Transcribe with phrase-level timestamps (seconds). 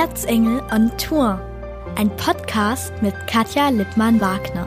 [0.00, 1.38] Erzengel on Tour,
[1.94, 4.66] ein Podcast mit Katja Lippmann-Wagner.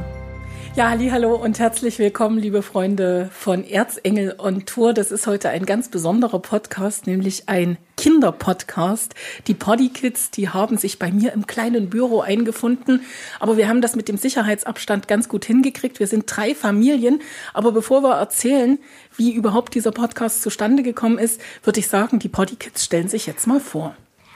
[0.76, 4.94] Ja, hallo und herzlich willkommen, liebe Freunde von Erzengel on Tour.
[4.94, 9.16] Das ist heute ein ganz besonderer Podcast, nämlich ein Kinderpodcast.
[9.48, 13.02] Die Poddy Kids, die haben sich bei mir im kleinen Büro eingefunden,
[13.40, 16.00] aber wir haben das mit dem Sicherheitsabstand ganz gut hingekriegt.
[16.00, 17.24] Wir sind drei Familien,
[17.56, 18.78] aber bevor wir erzählen,
[19.18, 23.26] wie überhaupt dieser Podcast zustande gekommen ist, würde ich sagen, die Poddy Kids stellen sich
[23.26, 23.96] jetzt mal vor.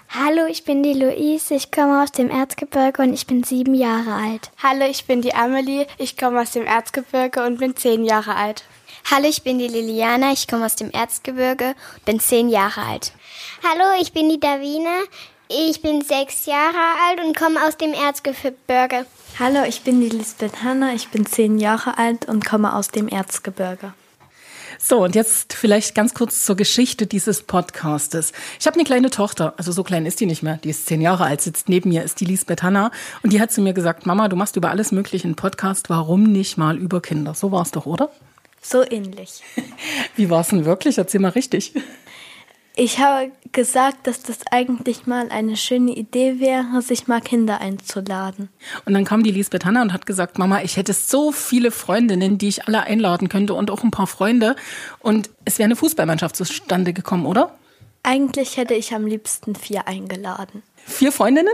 [0.10, 4.14] Hallo, ich bin die Luise, ich komme aus dem Erzgebirge und ich bin sieben Jahre
[4.14, 4.52] alt.
[4.64, 8.64] Hallo, ich bin die Amelie, ich komme aus dem Erzgebirge und bin zehn Jahre alt.
[9.12, 13.12] Hallo, ich bin die Liliana, ich komme aus dem Erzgebirge und bin zehn Jahre alt.
[13.64, 14.98] Hallo, ich bin die Davina,
[15.50, 16.78] ich bin sechs Jahre
[17.10, 19.06] alt und komme aus dem Erzgebirge.
[19.39, 23.10] Hallo, ich bin die Lisbeth Hanna, ich bin zehn Jahre alt und komme aus dem
[23.10, 23.93] Erzgebirge.
[24.79, 28.31] So, und jetzt vielleicht ganz kurz zur Geschichte dieses Podcastes.
[28.59, 31.01] Ich habe eine kleine Tochter, also so klein ist die nicht mehr, die ist zehn
[31.01, 32.91] Jahre alt, sitzt neben mir, ist die Lisbeth Hanna.
[33.23, 36.23] Und die hat zu mir gesagt, Mama, du machst über alles Mögliche einen Podcast, warum
[36.23, 37.34] nicht mal über Kinder?
[37.34, 38.09] So war es doch, oder?
[38.61, 39.42] So ähnlich.
[40.16, 40.97] Wie war es denn wirklich?
[40.97, 41.73] Erzähl mal richtig.
[42.80, 48.50] Ich habe gesagt, dass das eigentlich mal eine schöne Idee wäre, sich mal Kinder einzuladen.
[48.86, 52.38] Und dann kam die Lisbeth Hanna und hat gesagt, Mama, ich hätte so viele Freundinnen,
[52.38, 54.56] die ich alle einladen könnte und auch ein paar Freunde.
[55.00, 57.58] Und es wäre eine Fußballmannschaft zustande gekommen, oder?
[58.03, 60.62] Eigentlich hätte ich am liebsten vier eingeladen.
[60.86, 61.53] Vier Freundinnen?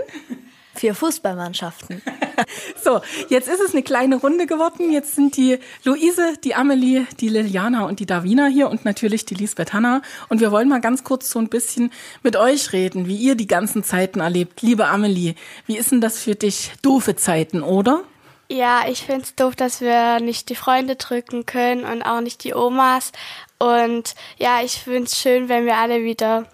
[0.75, 2.01] Vier Fußballmannschaften.
[2.83, 4.91] so, jetzt ist es eine kleine Runde geworden.
[4.91, 9.35] Jetzt sind die Luise, die Amelie, die Liliana und die Davina hier und natürlich die
[9.35, 10.01] Lisbeth Hanna.
[10.29, 13.47] Und wir wollen mal ganz kurz so ein bisschen mit euch reden, wie ihr die
[13.47, 14.61] ganzen Zeiten erlebt.
[14.61, 16.71] Liebe Amelie, wie ist denn das für dich?
[16.81, 18.03] Doofe Zeiten, oder?
[18.49, 22.43] Ja, ich finde es doof, dass wir nicht die Freunde drücken können und auch nicht
[22.43, 23.11] die Omas.
[23.57, 26.45] Und ja, ich finde es schön, wenn wir alle wieder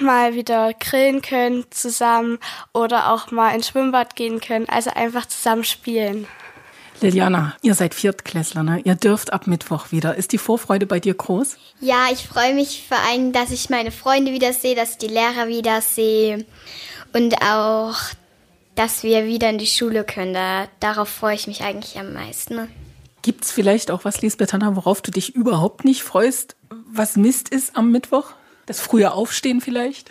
[0.00, 2.38] mal wieder grillen können zusammen
[2.72, 4.68] oder auch mal ins Schwimmbad gehen können.
[4.68, 6.26] Also einfach zusammen spielen.
[7.02, 8.80] Liliana, ihr seid Viertklässler, ne?
[8.84, 10.14] Ihr dürft ab Mittwoch wieder.
[10.14, 11.56] Ist die Vorfreude bei dir groß?
[11.80, 15.08] Ja, ich freue mich vor allem, dass ich meine Freunde wieder sehe, dass ich die
[15.08, 16.44] Lehrer wieder sehe
[17.12, 17.96] und auch,
[18.76, 20.32] dass wir wieder in die Schule können.
[20.32, 22.68] Da, darauf freue ich mich eigentlich am meisten.
[23.22, 26.56] Gibt es vielleicht auch was, Lisbeth Hanna, worauf du dich überhaupt nicht freust,
[26.90, 28.32] was Mist ist am Mittwoch?
[28.66, 30.10] Das frühe Aufstehen vielleicht?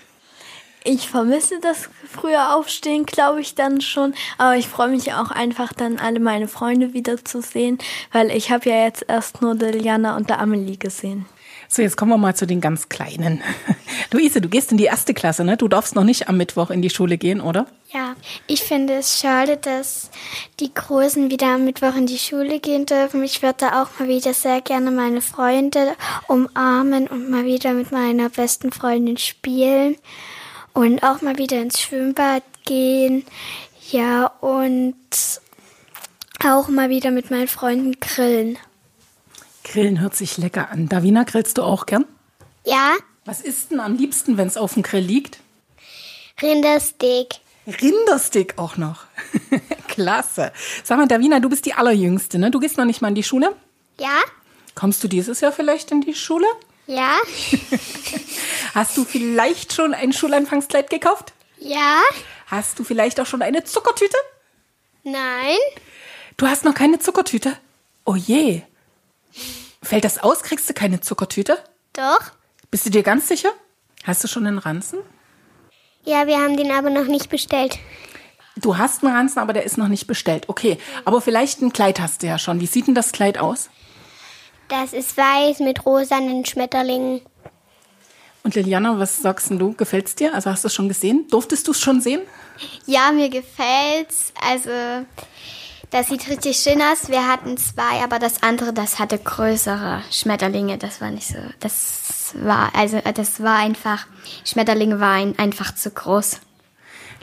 [0.83, 4.15] Ich vermisse das frühe Aufstehen, glaube ich dann schon.
[4.37, 7.77] Aber ich freue mich auch einfach dann alle meine Freunde wiederzusehen,
[8.11, 11.27] weil ich habe ja jetzt erst nur Liliana und der Amelie gesehen.
[11.73, 13.41] So, jetzt kommen wir mal zu den ganz Kleinen.
[14.11, 15.55] Luise, du gehst in die erste Klasse, ne?
[15.55, 17.65] Du darfst noch nicht am Mittwoch in die Schule gehen, oder?
[17.93, 20.11] Ja, ich finde es schade, dass
[20.59, 23.23] die Großen wieder am Mittwoch in die Schule gehen dürfen.
[23.23, 25.93] Ich würde da auch mal wieder sehr gerne meine Freunde
[26.27, 29.95] umarmen und mal wieder mit meiner besten Freundin spielen
[30.73, 33.23] und auch mal wieder ins Schwimmbad gehen.
[33.91, 34.93] Ja, und
[36.43, 38.57] auch mal wieder mit meinen Freunden grillen.
[39.71, 40.89] Grillen hört sich lecker an.
[40.89, 42.05] Davina, grillst du auch gern?
[42.65, 42.95] Ja.
[43.23, 45.39] Was isst denn am liebsten, wenn es auf dem Grill liegt?
[46.41, 47.35] Rindersteak.
[47.65, 49.05] Rindersteak auch noch.
[49.87, 50.51] Klasse.
[50.83, 52.51] Sag mal, Davina, du bist die Allerjüngste, ne?
[52.51, 53.55] Du gehst noch nicht mal in die Schule?
[53.97, 54.19] Ja.
[54.75, 56.47] Kommst du dieses Jahr vielleicht in die Schule?
[56.87, 57.15] Ja.
[58.73, 61.31] Hast du vielleicht schon ein Schulanfangskleid gekauft?
[61.59, 62.01] Ja.
[62.47, 64.17] Hast du vielleicht auch schon eine Zuckertüte?
[65.03, 65.57] Nein.
[66.35, 67.57] Du hast noch keine Zuckertüte?
[68.03, 68.63] Oh je.
[69.91, 70.41] Fällt das aus?
[70.41, 71.57] Kriegst du keine Zuckertüte?
[71.91, 72.31] Doch.
[72.69, 73.49] Bist du dir ganz sicher?
[74.05, 74.99] Hast du schon einen Ranzen?
[76.05, 77.77] Ja, wir haben den aber noch nicht bestellt.
[78.55, 80.47] Du hast einen Ranzen, aber der ist noch nicht bestellt.
[80.47, 82.61] Okay, aber vielleicht ein Kleid hast du ja schon.
[82.61, 83.69] Wie sieht denn das Kleid aus?
[84.69, 87.19] Das ist weiß mit rosanen Schmetterlingen.
[88.43, 89.73] Und Liliana, was sagst du?
[89.73, 90.33] Gefällt's dir?
[90.33, 91.27] Also hast du es schon gesehen?
[91.29, 92.21] Durftest du es schon sehen?
[92.85, 94.31] Ja, mir gefällt's.
[94.41, 94.69] Also
[95.91, 97.09] das sieht richtig schön aus.
[97.09, 100.77] Wir hatten zwei, aber das andere, das hatte größere Schmetterlinge.
[100.77, 101.37] Das war nicht so.
[101.59, 104.07] Das war, also das war einfach,
[104.45, 106.39] Schmetterlinge waren einfach zu groß.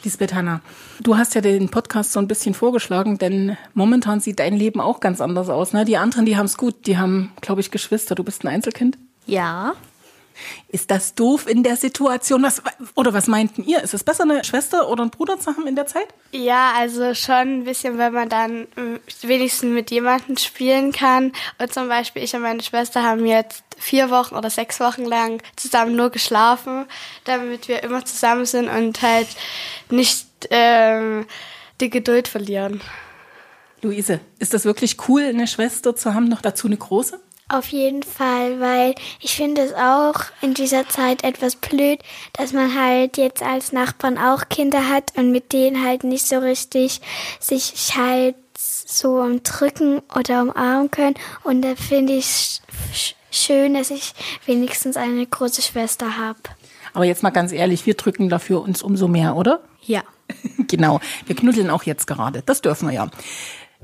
[0.04, 0.60] Lisbeth Hanna,
[1.00, 5.00] du hast ja den Podcast so ein bisschen vorgeschlagen, denn momentan sieht dein Leben auch
[5.00, 5.72] ganz anders aus.
[5.72, 5.84] Ne?
[5.84, 6.86] Die anderen, die haben es gut.
[6.86, 8.14] Die haben, glaube ich, Geschwister.
[8.14, 8.98] Du bist ein Einzelkind?
[9.26, 9.72] Ja.
[10.68, 12.42] Ist das doof in der Situation?
[12.42, 12.62] Was,
[12.94, 13.82] oder was meinten ihr?
[13.82, 16.08] Ist es besser, eine Schwester oder einen Bruder zu haben in der Zeit?
[16.32, 21.32] Ja, also schon ein bisschen, wenn man dann äh, wenigstens mit jemandem spielen kann.
[21.58, 25.42] Und zum Beispiel ich und meine Schwester haben jetzt vier Wochen oder sechs Wochen lang
[25.56, 26.86] zusammen nur geschlafen,
[27.24, 29.28] damit wir immer zusammen sind und halt
[29.90, 31.26] nicht ähm,
[31.80, 32.80] die Geduld verlieren.
[33.82, 37.20] Luise, ist das wirklich cool, eine Schwester zu haben, noch dazu eine große?
[37.50, 41.98] Auf jeden Fall, weil ich finde es auch in dieser Zeit etwas blöd,
[42.34, 46.38] dass man halt jetzt als Nachbarn auch Kinder hat und mit denen halt nicht so
[46.40, 47.00] richtig
[47.40, 51.14] sich halt so umdrücken oder umarmen können.
[51.42, 52.60] Und da finde ich
[53.30, 54.12] schön, dass ich
[54.44, 56.38] wenigstens eine große Schwester habe.
[56.92, 59.60] Aber jetzt mal ganz ehrlich, wir drücken dafür uns umso mehr, oder?
[59.82, 60.02] Ja.
[60.68, 61.00] genau.
[61.26, 62.42] Wir knuddeln auch jetzt gerade.
[62.44, 63.10] Das dürfen wir ja.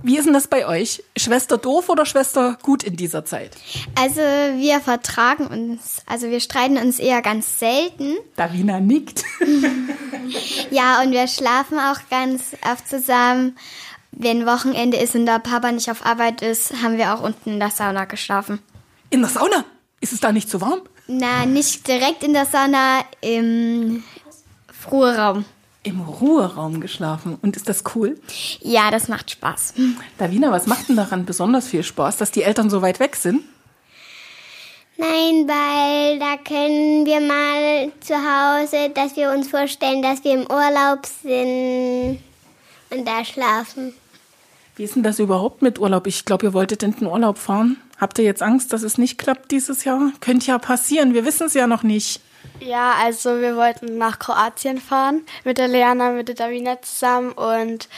[0.03, 1.03] Wie ist denn das bei euch?
[1.17, 3.57] Schwester doof oder Schwester gut in dieser Zeit?
[3.99, 8.17] Also wir vertragen uns, also wir streiten uns eher ganz selten.
[8.37, 9.25] Davina nickt.
[10.71, 13.57] ja, und wir schlafen auch ganz oft zusammen.
[14.11, 17.61] Wenn Wochenende ist und der Papa nicht auf Arbeit ist, haben wir auch unten in
[17.61, 18.61] der Sauna geschlafen.
[19.11, 19.65] In der Sauna?
[20.01, 20.83] Ist es da nicht zu warm?
[21.07, 24.05] Na, nicht direkt in der Sauna, im
[24.91, 25.45] Ruheraum
[25.85, 27.39] im Ruheraum geschlafen.
[27.41, 28.19] Und ist das cool?
[28.61, 29.75] Ja, das macht Spaß.
[30.19, 33.43] Davina, was macht denn daran besonders viel Spaß, dass die Eltern so weit weg sind?
[34.97, 40.47] Nein, weil da können wir mal zu Hause, dass wir uns vorstellen, dass wir im
[40.51, 42.21] Urlaub sind
[42.91, 43.93] und da schlafen.
[44.77, 46.07] Wie ist denn das überhaupt mit Urlaub?
[46.07, 47.77] Ich glaube, ihr wolltet in den Urlaub fahren.
[48.01, 50.13] Habt ihr jetzt Angst, dass es nicht klappt dieses Jahr?
[50.21, 52.21] Könnte ja passieren, wir wissen es ja noch nicht.
[52.61, 57.89] Ja, also wir wollten nach Kroatien fahren mit der Leana, mit der Davina zusammen und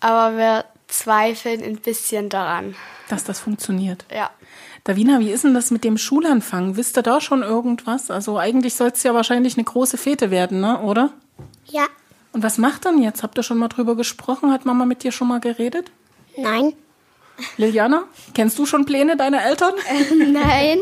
[0.00, 2.74] aber wir zweifeln ein bisschen daran.
[3.08, 4.04] Dass das funktioniert.
[4.12, 4.30] Ja.
[4.84, 6.76] Davina, wie ist denn das mit dem Schulanfang?
[6.76, 8.10] Wisst ihr da schon irgendwas?
[8.10, 10.80] Also eigentlich soll es ja wahrscheinlich eine große Fete werden, ne?
[10.80, 11.10] oder?
[11.66, 11.86] Ja.
[12.32, 13.22] Und was macht dann jetzt?
[13.22, 14.52] Habt ihr schon mal drüber gesprochen?
[14.52, 15.90] Hat Mama mit dir schon mal geredet?
[16.36, 16.72] Nein.
[17.56, 18.04] Liliana,
[18.34, 19.74] kennst du schon Pläne deiner Eltern?
[19.88, 20.78] Äh, nein.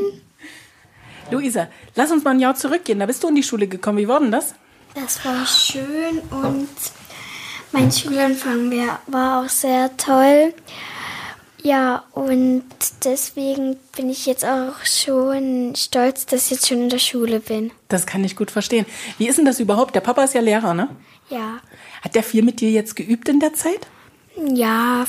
[1.30, 2.98] Luisa, lass uns mal ein Jahr zurückgehen.
[2.98, 3.98] Da bist du in die Schule gekommen.
[3.98, 4.54] Wie war denn das?
[4.94, 6.68] Das war schön und
[7.72, 8.72] mein Schulanfang
[9.06, 10.54] war auch sehr toll.
[11.62, 12.64] Ja, und
[13.04, 17.72] deswegen bin ich jetzt auch schon stolz, dass ich jetzt schon in der Schule bin.
[17.88, 18.86] Das kann ich gut verstehen.
[19.18, 19.94] Wie ist denn das überhaupt?
[19.94, 20.88] Der Papa ist ja Lehrer, ne?
[21.28, 21.58] Ja.
[22.02, 23.88] Hat der viel mit dir jetzt geübt in der Zeit?
[24.36, 25.04] Ja.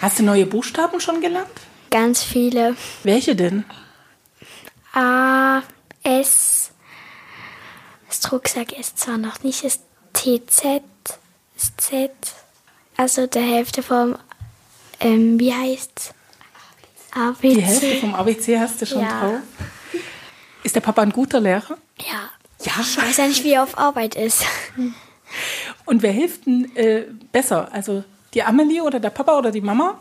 [0.00, 1.46] Hast du neue Buchstaben schon gelernt?
[1.90, 2.74] Ganz viele.
[3.04, 3.64] Welche denn?
[4.98, 5.62] A,
[6.02, 6.72] S,
[8.08, 10.82] das Drucksack ist zwar noch nicht, ist TZ,
[11.56, 12.10] ist Z,
[12.96, 14.16] also der Hälfte vom,
[14.98, 16.12] ähm, wie heißt's?
[17.12, 17.54] ABC.
[17.54, 19.20] Die Hälfte vom ABC hast du schon ja.
[19.20, 19.40] drauf.
[20.64, 21.78] Ist der Papa ein guter Lehrer?
[22.00, 22.30] Ja.
[22.64, 22.72] Ja.
[22.80, 24.44] Ich weiß ja nicht, wie er auf Arbeit ist.
[25.84, 27.68] Und wer hilft denn äh, besser?
[27.72, 28.02] Also
[28.34, 30.00] die Amelie oder der Papa oder die Mama?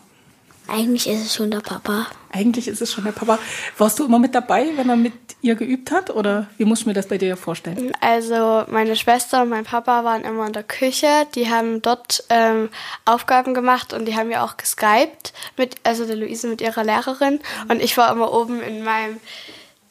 [0.68, 2.08] Eigentlich ist es schon der Papa.
[2.32, 3.40] Eigentlich ist es schon der Papa.
[3.78, 6.10] Warst du immer mit dabei, wenn er mit ihr geübt hat?
[6.10, 7.92] Oder wie muss ich mir das bei dir vorstellen?
[8.02, 11.08] Also meine Schwester und mein Papa waren immer in der Küche.
[11.36, 12.70] Die haben dort ähm,
[13.06, 15.34] Aufgaben gemacht und die haben ja auch geskypt.
[15.58, 17.40] Mit, also der Luise mit ihrer Lehrerin.
[17.70, 19.20] Und ich war immer oben in meinem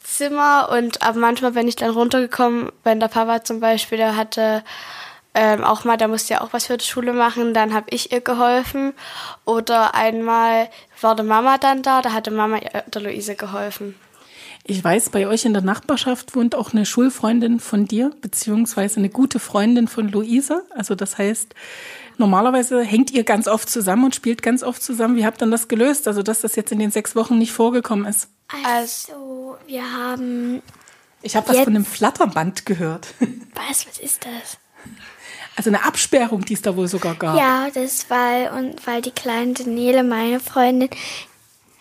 [0.07, 4.63] Zimmer und aber manchmal bin ich dann runtergekommen, wenn der Papa zum Beispiel, der hatte
[5.37, 8.11] ähm, auch mal, da musste ja auch was für die Schule machen, dann habe ich
[8.11, 8.95] ihr geholfen.
[9.45, 10.71] Oder einmal
[11.03, 13.95] war die Mama dann da, da hatte Mama der Luise geholfen.
[14.65, 19.11] Ich weiß, bei euch in der Nachbarschaft wohnt auch eine Schulfreundin von dir, beziehungsweise eine
[19.11, 20.65] gute Freundin von Luise.
[20.75, 21.55] Also das heißt,
[22.17, 25.17] normalerweise hängt ihr ganz oft zusammen und spielt ganz oft zusammen.
[25.17, 26.09] Wie habt ihr das gelöst?
[26.09, 28.29] Also dass das jetzt in den sechs Wochen nicht vorgekommen ist?
[28.65, 30.63] Also, wir haben.
[31.21, 33.09] Ich habe was von einem Flatterband gehört.
[33.55, 33.87] Was?
[33.87, 34.59] Was ist das?
[35.57, 37.37] Also eine Absperrung, die es da wohl sogar gab.
[37.37, 40.91] Ja, das war, und weil die kleine Daniele, meine Freundin,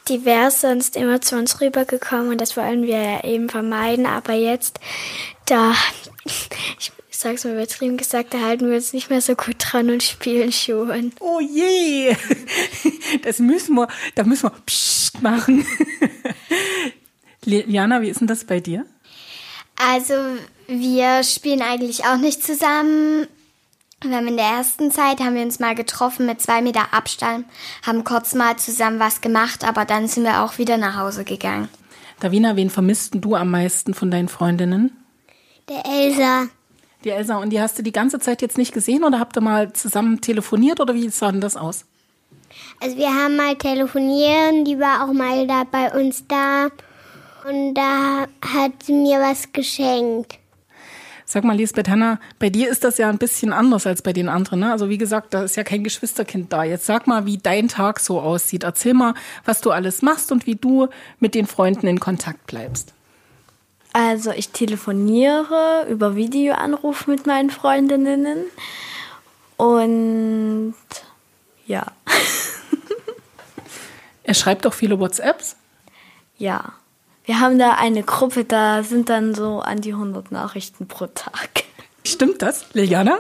[0.08, 4.06] die wäre sonst immer zu uns rübergekommen und das wollen wir ja eben vermeiden.
[4.06, 4.80] Aber jetzt,
[5.46, 5.74] da,
[6.26, 10.04] ich sag's mal übertrieben gesagt, da halten wir uns nicht mehr so gut dran und
[10.04, 11.12] spielen schon.
[11.20, 12.16] Oh je!
[13.24, 15.66] Das müssen wir, da müssen wir Psst machen.
[17.46, 18.86] Liana, wie ist denn das bei dir?
[19.76, 20.14] Also,
[20.68, 23.28] wir spielen eigentlich auch nicht zusammen.
[24.04, 27.46] Wir haben in der ersten Zeit haben wir uns mal getroffen mit zwei Meter Abstand,
[27.86, 31.70] haben kurz mal zusammen was gemacht, aber dann sind wir auch wieder nach Hause gegangen.
[32.20, 34.92] Davina, wen vermisst du am meisten von deinen Freundinnen?
[35.70, 36.48] Der Elsa.
[37.04, 39.42] Die Elsa, und die hast du die ganze Zeit jetzt nicht gesehen oder habt ihr
[39.42, 41.86] mal zusammen telefoniert oder wie sah denn das aus?
[42.82, 46.68] Also wir haben mal telefoniert, die war auch mal da bei uns da
[47.48, 50.40] und da hat sie mir was geschenkt.
[51.28, 54.30] Sag mal, Lisbeth Hanna, bei dir ist das ja ein bisschen anders als bei den
[54.30, 54.60] anderen.
[54.60, 54.72] Ne?
[54.72, 56.64] Also wie gesagt, da ist ja kein Geschwisterkind da.
[56.64, 58.64] Jetzt sag mal, wie dein Tag so aussieht.
[58.64, 60.88] Erzähl mal, was du alles machst und wie du
[61.20, 62.94] mit den Freunden in Kontakt bleibst.
[63.92, 68.46] Also ich telefoniere über Videoanruf mit meinen Freundinnen
[69.58, 70.76] und
[71.66, 71.86] ja.
[74.24, 75.56] er schreibt auch viele WhatsApps?
[76.38, 76.74] Ja.
[77.26, 81.64] Wir haben da eine Gruppe, da sind dann so an die 100 Nachrichten pro Tag.
[82.06, 83.18] Stimmt das, Liliana?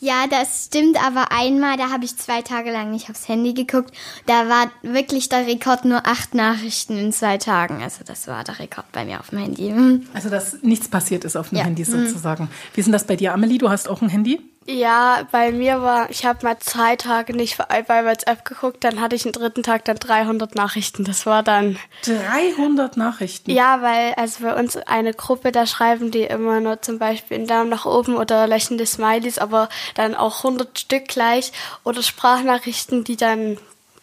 [0.00, 3.94] Ja, das stimmt, aber einmal, da habe ich zwei Tage lang nicht aufs Handy geguckt.
[4.26, 7.82] Da war wirklich der Rekord nur acht Nachrichten in zwei Tagen.
[7.82, 9.70] Also das war der Rekord bei mir auf dem Handy.
[9.70, 10.06] Mhm.
[10.12, 11.64] Also, dass nichts passiert ist auf dem Ja.
[11.64, 12.50] Handy sozusagen.
[12.74, 13.56] Wie ist denn das bei dir, Amelie?
[13.56, 14.42] Du hast auch ein Handy?
[14.66, 19.14] Ja, bei mir war, ich habe mal zwei Tage nicht bei WhatsApp geguckt, dann hatte
[19.14, 21.04] ich einen dritten Tag dann 300 Nachrichten.
[21.04, 23.50] Das war dann 300 Nachrichten.
[23.50, 27.46] Ja, weil also bei uns eine Gruppe, da schreiben die immer nur zum Beispiel einen
[27.46, 31.52] Daumen nach oben oder lächelnde Smileys, aber dann auch 100 Stück gleich
[31.82, 33.58] oder Sprachnachrichten, die dann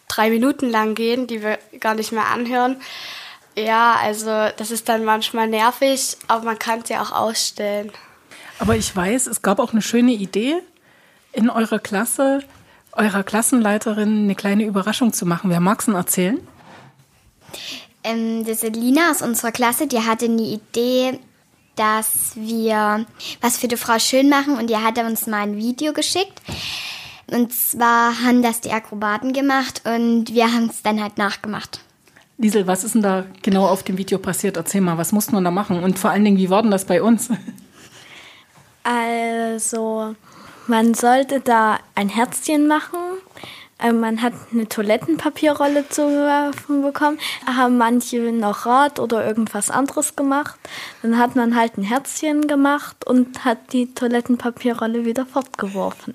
[0.06, 2.80] drei Minuten lang gehen, die wir gar nicht mehr anhören.
[3.56, 7.90] Ja, also das ist dann manchmal nervig, aber man kann es ja auch ausstellen.
[8.62, 10.54] Aber ich weiß, es gab auch eine schöne Idee,
[11.32, 12.44] in eurer Klasse,
[12.92, 15.50] eurer Klassenleiterin eine kleine Überraschung zu machen.
[15.50, 16.38] Wer mag's denn erzählen?
[18.04, 21.18] Ähm, das Lina aus unserer Klasse, die hatte eine Idee,
[21.74, 23.04] dass wir
[23.40, 26.40] was für die Frau schön machen und die hatte uns mal ein Video geschickt.
[27.26, 31.80] Und zwar haben das die Akrobaten gemacht und wir haben es dann halt nachgemacht.
[32.38, 34.56] Liesel, was ist denn da genau auf dem Video passiert?
[34.56, 35.82] Erzähl mal, was mussten wir da machen?
[35.82, 37.28] Und vor allen Dingen, wie war denn das bei uns?
[38.82, 40.14] Also,
[40.66, 42.98] man sollte da ein Herzchen machen.
[43.78, 47.18] Äh, Man hat eine Toilettenpapierrolle zugeworfen bekommen.
[47.46, 50.58] Haben manche noch Rad oder irgendwas anderes gemacht.
[51.02, 56.14] Dann hat man halt ein Herzchen gemacht und hat die Toilettenpapierrolle wieder fortgeworfen.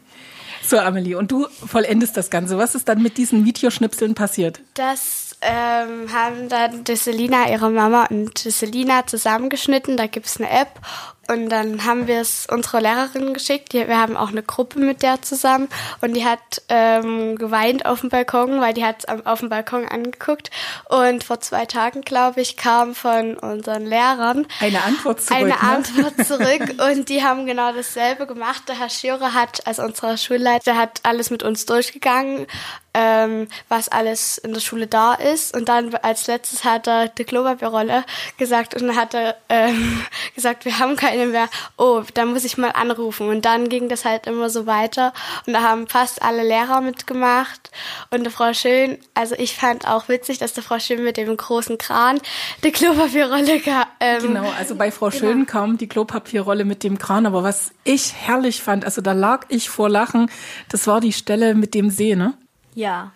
[0.64, 2.58] So, Amelie, und du vollendest das Ganze.
[2.58, 4.60] Was ist dann mit diesen Videoschnipseln passiert?
[4.74, 9.96] Das ähm, haben dann die Selina, ihre Mama und die Selina zusammengeschnitten.
[9.96, 10.82] Da gibt's eine App.
[11.28, 13.74] Und dann haben wir es unserer Lehrerin geschickt.
[13.74, 15.68] Wir haben auch eine Gruppe mit der zusammen.
[16.02, 19.86] Und die hat ähm, geweint auf dem Balkon, weil die hat es auf dem Balkon
[19.88, 20.50] angeguckt.
[20.90, 25.38] Und vor zwei Tagen, glaube ich, kam von unseren Lehrern Eine Antwort zurück.
[25.38, 25.62] eine ne?
[25.62, 28.64] Antwort zurück und die haben genau dasselbe gemacht.
[28.68, 32.48] Der Herr Schürer hat, also unser Schulleiter, hat alles mit uns durchgegangen,
[32.98, 35.56] ähm, was alles in der Schule da ist.
[35.56, 38.04] Und dann als letztes hat er die Klopapierrolle
[38.38, 40.02] gesagt und hat er ähm,
[40.36, 41.48] gesagt, wir haben keine mehr.
[41.78, 43.30] Oh, da muss ich mal anrufen.
[43.30, 45.14] Und dann ging das halt immer so weiter.
[45.46, 47.70] Und da haben fast alle Lehrer mitgemacht.
[48.10, 51.38] Und die Frau Schön, also ich fand auch witzig, dass die Frau Schön mit dem
[51.38, 52.20] großen Kran
[52.64, 53.62] die Klopapierrolle
[54.00, 58.14] ähm, Genau, also bei Frau Schön kam die Klopapierrolle mit dem Kran, aber was ich
[58.16, 60.32] herrlich fand, also da lag ich vor Lachen,
[60.70, 62.34] das war die Stelle mit dem See, ne?
[62.78, 63.12] Ja.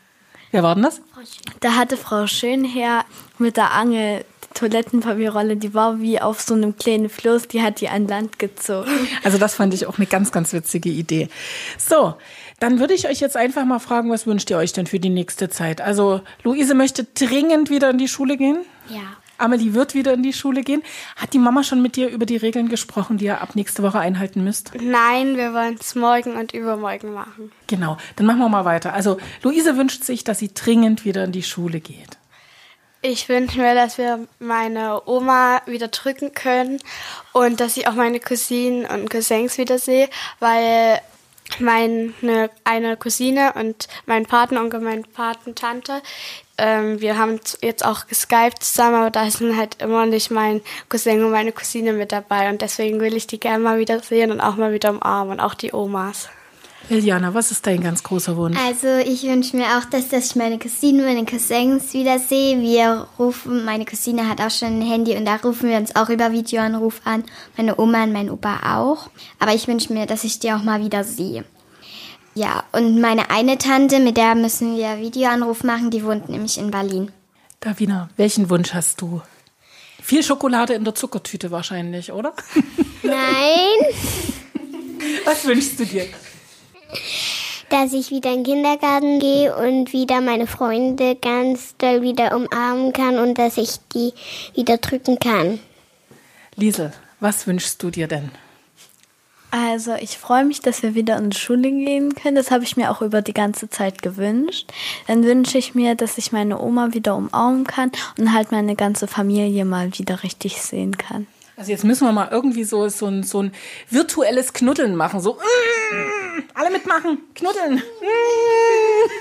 [0.49, 1.01] Wer war denn das?
[1.59, 3.05] Da hatte Frau Schönherr
[3.37, 7.79] mit der Angel die Toilettenpapierrolle, die war wie auf so einem kleinen Floß, die hat
[7.79, 8.89] die an Land gezogen.
[9.23, 11.29] Also das fand ich auch eine ganz, ganz witzige Idee.
[11.77, 12.15] So,
[12.59, 15.09] dann würde ich euch jetzt einfach mal fragen, was wünscht ihr euch denn für die
[15.09, 15.79] nächste Zeit?
[15.79, 18.65] Also Luise möchte dringend wieder in die Schule gehen.
[18.89, 19.20] Ja.
[19.41, 20.83] Amelie wird wieder in die Schule gehen.
[21.15, 23.99] Hat die Mama schon mit dir über die Regeln gesprochen, die ihr ab nächste Woche
[23.99, 24.71] einhalten müsst?
[24.81, 27.51] Nein, wir wollen es morgen und übermorgen machen.
[27.67, 28.93] Genau, dann machen wir mal weiter.
[28.93, 32.17] Also Luise wünscht sich, dass sie dringend wieder in die Schule geht.
[33.03, 36.79] Ich wünsche mir, dass wir meine Oma wieder drücken können
[37.33, 40.07] und dass ich auch meine Cousinen und Cousins wieder sehe,
[40.39, 41.01] weil
[41.59, 46.01] meine eine Cousine und mein Patenonkel, meine Patentante,
[46.61, 51.23] ähm, wir haben jetzt auch geskypt zusammen, aber da sind halt immer nicht mein Cousin
[51.23, 54.41] und meine Cousine mit dabei und deswegen will ich die gerne mal wieder sehen und
[54.41, 56.29] auch mal wieder umarmen und auch die Omas.
[56.89, 58.57] Liliana, was ist dein ganz großer Wunsch?
[58.59, 62.59] Also ich wünsche mir auch, dass, dass ich meine Cousinen, meine Cousins wieder sehe.
[62.59, 66.09] Wir rufen, meine Cousine hat auch schon ein Handy und da rufen wir uns auch
[66.09, 67.23] über Videoanruf an.
[67.57, 69.09] Meine Oma und mein Opa auch.
[69.39, 71.45] Aber ich wünsche mir, dass ich die auch mal wieder sehe.
[72.33, 76.71] Ja, und meine eine Tante, mit der müssen wir Videoanruf machen, die wohnt nämlich in
[76.71, 77.11] Berlin.
[77.59, 79.21] Davina, welchen Wunsch hast du?
[80.01, 82.33] Viel Schokolade in der Zuckertüte wahrscheinlich, oder?
[83.03, 83.93] Nein,
[85.25, 86.07] Was wünschst du dir?
[87.69, 92.91] dass ich wieder in den Kindergarten gehe und wieder meine Freunde ganz doll wieder umarmen
[92.91, 94.11] kann und dass ich die
[94.53, 95.59] wieder drücken kann.
[96.55, 98.29] Liesel, was wünschst du dir denn?
[99.51, 102.35] Also ich freue mich, dass wir wieder in die Schule gehen können.
[102.35, 104.71] Das habe ich mir auch über die ganze Zeit gewünscht.
[105.07, 109.07] Dann wünsche ich mir, dass ich meine Oma wieder umarmen kann und halt meine ganze
[109.07, 111.27] Familie mal wieder richtig sehen kann.
[111.57, 113.51] Also jetzt müssen wir mal irgendwie so, so, ein, so ein
[113.89, 115.19] virtuelles Knuddeln machen.
[115.19, 117.75] So, mm, alle mitmachen, knuddeln.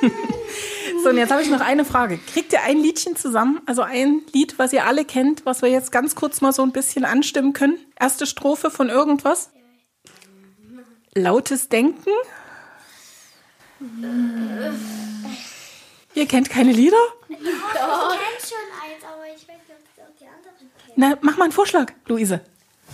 [0.01, 0.11] Mm.
[1.03, 2.19] So, und jetzt habe ich noch eine Frage.
[2.33, 3.61] Kriegt ihr ein Liedchen zusammen?
[3.67, 6.73] Also ein Lied, was ihr alle kennt, was wir jetzt ganz kurz mal so ein
[6.73, 7.79] bisschen anstimmen können?
[7.99, 9.51] Erste Strophe von irgendwas?
[11.14, 12.11] Lautes Denken?
[16.14, 16.97] Ihr kennt keine Lieder?
[17.29, 22.40] Ich kenne schon eins, aber ich weiß nicht, ob Na, mach mal einen Vorschlag, Luise.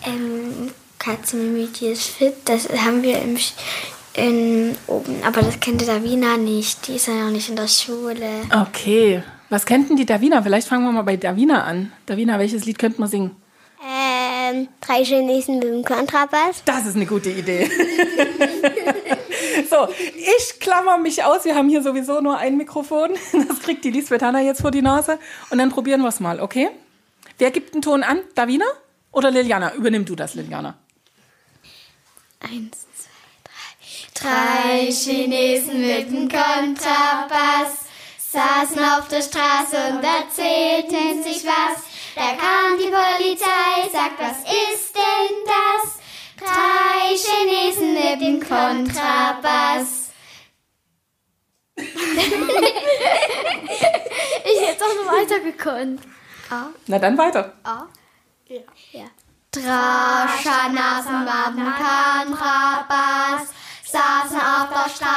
[0.06, 3.36] Ähm, Katze Mimiti ist fit, das haben wir im,
[4.14, 7.68] in, oben, aber das kennt die Davina nicht, die ist ja noch nicht in der
[7.68, 8.42] Schule.
[8.50, 10.42] Okay, was kennt denn die Davina?
[10.42, 11.92] Vielleicht fangen wir mal bei Davina an.
[12.06, 13.36] Davina, welches Lied könnte man singen?
[14.46, 16.62] Ähm, drei Chinesen mit dem Kontrabass.
[16.64, 17.70] Das ist eine gute Idee.
[19.70, 21.44] so, ich klammer mich aus.
[21.44, 23.10] Wir haben hier sowieso nur ein Mikrofon.
[23.48, 25.18] Das kriegt die Lisbeth Hanna jetzt vor die Nase.
[25.50, 26.68] Und dann probieren wir es mal, okay?
[27.38, 28.20] Wer gibt den Ton an?
[28.34, 28.64] Davina
[29.12, 29.74] oder Liliana?
[29.74, 30.76] Übernimm du das, Liliana.
[32.40, 34.86] Eins, zwei, drei.
[34.86, 37.86] Drei Chinesen mit dem Kontrabass
[38.30, 41.85] saßen auf der Straße und erzählten sich was.
[42.16, 45.98] Da kam die Polizei, sagt, was ist denn das?
[46.38, 50.12] Drei Chinesen mit dem Kontrabass.
[51.76, 51.86] ich
[54.62, 56.00] hätte auch noch weiter gekonnt.
[56.48, 56.68] A.
[56.86, 57.52] Na dann weiter.
[57.64, 57.86] A.
[58.46, 58.62] Ja.
[58.92, 59.04] ja.
[59.50, 63.52] Draschanasen mit dem Kontrabass
[63.84, 65.15] saßen auf der Straße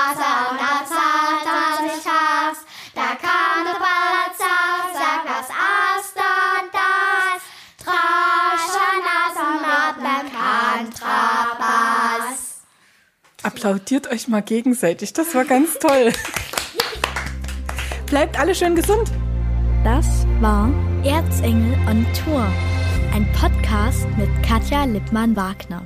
[13.60, 16.14] Applaudiert euch mal gegenseitig, das war ganz toll.
[18.06, 19.12] Bleibt alle schön gesund.
[19.84, 20.72] Das war
[21.04, 22.48] Erzengel on Tour,
[23.14, 25.86] ein Podcast mit Katja Lippmann-Wagner.